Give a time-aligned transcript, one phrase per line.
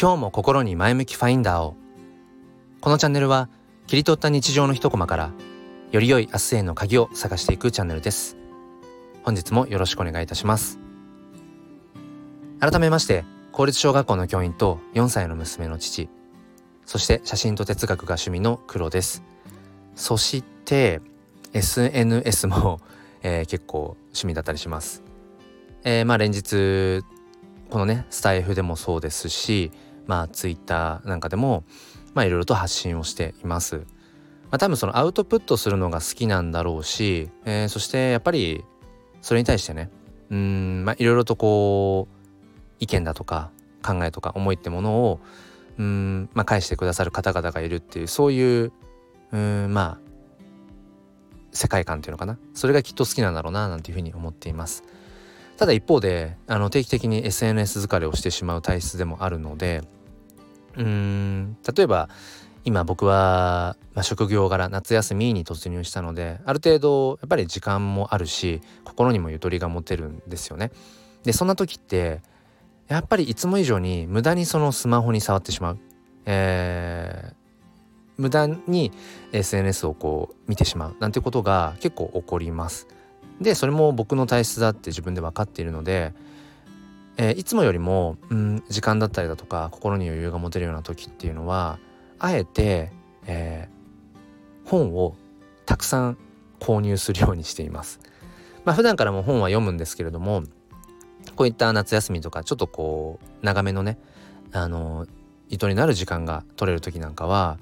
[0.00, 1.76] 今日も心に前向きファインダーを。
[2.80, 3.50] このチャンネルは
[3.86, 5.30] 切り取った日常の一コマから
[5.92, 8.38] より良い明日への鍵を探していくチャンネルです。
[9.24, 10.78] 本日もよろしくお願いいたします。
[12.60, 16.08] 改めまして公立小学校の教員と4歳の娘の父
[16.86, 19.22] そして写真と哲学が趣味の黒です。
[19.96, 21.02] そして
[21.52, 22.80] SNS も、
[23.22, 25.02] えー、結構趣味だったりします、
[25.84, 27.04] えー、まあ連日
[27.68, 29.70] このねスタイフでもそうですし
[30.10, 31.62] まあツイッターなんかでも
[32.14, 33.76] まあいろいろと発信をしています。
[33.76, 38.64] まあ、多分そのアウトプットするのが好きなんだろうし、えー、そしてやっぱり
[39.22, 39.88] それに対してね
[40.28, 42.14] うんまあいろいろとこう
[42.80, 43.52] 意見だとか
[43.84, 45.20] 考えとか思いってものを
[45.78, 48.72] うんまあ返してくださる方々がいるっていうそういう
[49.30, 50.10] うんまあ
[51.52, 54.82] 世界観っていうのかなそれがきっと好きなんだろうななんていうふうに思っています。
[55.60, 59.82] ただ一方であの定期的に SNS 疲れをしてしまう体質でもあるので
[60.80, 62.08] うーん例えば
[62.64, 70.70] 今僕は、まあ、職業柄夏休みに突入したのである程度やっぱり時間もあるし心にもゆとりが持てるんですよね。
[71.22, 72.22] でそんな時って
[72.88, 75.78] やっぱりいつも以上に無駄にそのスマホに触ってしまう。
[76.26, 77.34] えー、
[78.18, 78.92] 無駄に
[79.32, 82.88] SNS をこう見てしまうなんてことが結構起こります。
[83.40, 86.12] でそれも僕の体質だって自分で分かっているので、
[87.22, 91.78] えー、いつもよりも、うん、時間だったりだとか心に余裕が持てるような時っていうのは
[92.18, 92.92] あえて、
[93.26, 95.14] えー、本を
[95.66, 96.18] たくさん
[96.60, 98.00] 購入するようにしています。
[98.64, 100.44] まあ普段からも本は読むんですけれども
[101.36, 103.98] こういった夏休みとかちょっとこう長めのね
[104.52, 105.06] あの
[105.50, 107.58] 意図になる時間が取れる時なんかは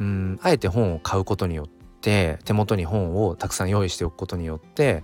[0.00, 1.68] うんあえて本を買うことによっ
[2.02, 5.02] て手元に本をたくさん用意しておくことによって、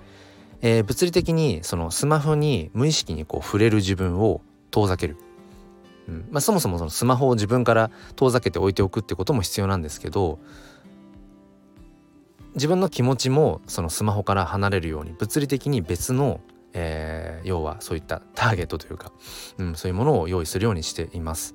[0.61, 5.17] えー、物理的にそのスマホに無意識にこう触れる自分を遠ざける。
[6.09, 10.39] うんまあ、そもそもそのスマホを自分から遠ざけて置いておくってことも必要なんですけど
[12.55, 16.41] 自分の気持ちもそのスマホから離れるように物理的に別の、
[16.73, 19.13] えー、要はそういったターゲットというか、
[19.59, 21.55] うん、そういうものを用意するようにしています。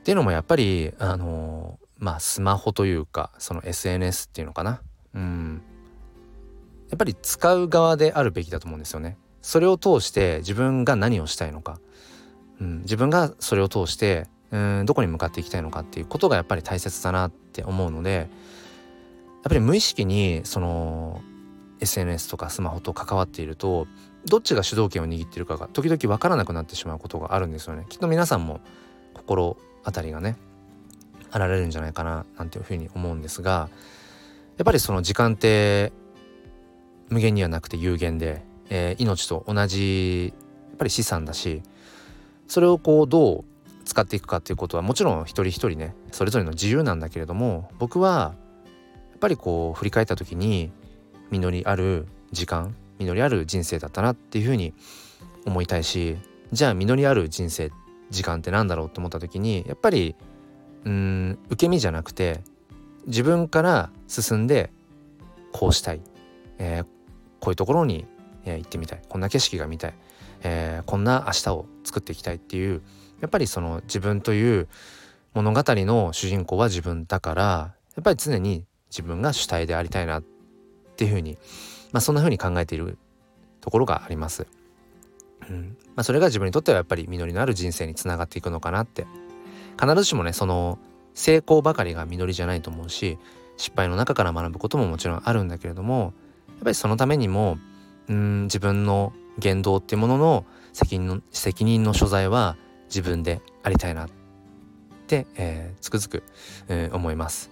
[0.00, 4.82] っていうのもやっぱりあのまあスマホというかその SNS っていうのかな
[5.14, 5.62] うん
[6.92, 9.16] やっぱり使う側であるべきだと思うんですよね。
[9.40, 11.80] それを通して自分が何をしたいのか、
[12.60, 18.28] うん、自分がそれを通してうんどこに向かっていきたいのかっていうことがやっぱり大切だなって思うのでやっ
[19.44, 21.22] ぱり無意識にその
[21.80, 23.86] SNS とかスマホと関わっていると
[24.26, 27.86] どっちが主導権を握っているかが時々分からなくなってしまうことがあるんですよね。
[27.88, 28.60] きっと皆さんも
[29.14, 30.36] 心当たりがね
[31.30, 33.70] あられるんじゃないかななんていうふうに思うんですが
[34.58, 35.92] やっぱりその時間って
[37.12, 40.32] 無限にはなくて有限で、えー、命と同じ
[40.70, 41.62] やっぱり資産だし
[42.48, 43.44] それをこうどう
[43.84, 48.34] 使っていくかっていうことはもちろん一人一人ねそれぞれの自由なんだけれども僕は
[49.10, 50.72] やっぱりこう振り返った時に
[51.30, 54.72] 実りある時間実りある人生だったなっていうふうに
[55.44, 56.16] 思いたいし
[56.50, 57.70] じゃあ実りある人生
[58.10, 60.14] 時間って何だろうと思った時にやっぱり
[60.84, 62.40] うん受け身じゃなくて
[63.06, 64.70] 自分から進んで
[65.52, 66.00] こうしたい、
[66.58, 66.86] えー、
[67.42, 68.06] こういうところに、
[68.46, 69.02] え、行ってみたい。
[69.08, 69.94] こんな景色が見たい、
[70.42, 72.80] えー、こんな明日を作っていきたいっていう
[73.20, 74.68] やっぱりその自分という
[75.34, 80.22] 物語の主人公は自分だからやっぱり常に自分が主体でありたいなっ
[80.96, 81.38] ていうふうに、
[81.92, 82.98] まあ、そんなふうに考えている
[83.60, 84.46] ところがあります。
[85.48, 85.76] うん。
[85.94, 89.06] まあ、それが自分にとってはやっぱり実りのある人生につながっていくのかなって。
[89.80, 90.78] 必ずしもねその
[91.14, 93.18] 成功ばかりが実りじゃないと思うし
[93.56, 96.14] 失敗の中から学ぶことももちろんあるんだけれども
[96.62, 97.58] っぱりそのためにも
[98.10, 102.56] ん自分の言動っていうものの責任の責任の所在は
[102.86, 104.08] 自分でありたいなっ
[105.06, 106.22] て、えー、つくづく、
[106.68, 107.50] えー、思います。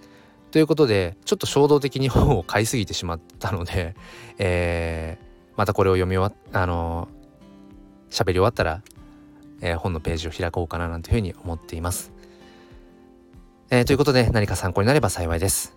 [0.51, 3.95] ということでちょっと衝動的に本を買いすぎてしまったので、
[4.37, 5.25] えー、
[5.55, 7.07] またこれを読み終わっあの
[8.09, 8.81] 喋り終わったら
[9.61, 12.11] えー、本のページを開こうかななんていうふうに思っています。
[13.69, 15.75] えー、ということで何か参考になれば幸いです。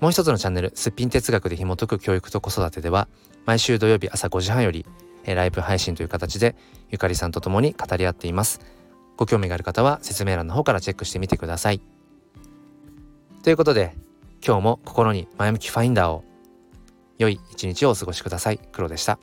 [0.00, 3.06] もう一つのチャンネル、すっぴん哲学で紐解く教育と子育てでは、
[3.44, 4.86] 毎週土曜日朝5時半より、
[5.24, 6.56] え、ライブ配信という形で、
[6.90, 8.60] ゆかりさんと共に語り合っています。
[9.18, 11.82] ご興味がある方は説明欄の方からチェックしてみてください。
[13.42, 13.94] ということで、
[14.44, 16.24] 今日も心に前向きファインダーを、
[17.18, 18.60] 良い一日をお過ごしください。
[18.72, 19.18] 黒でした。